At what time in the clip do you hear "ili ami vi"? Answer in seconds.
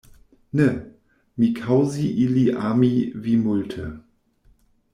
2.25-3.37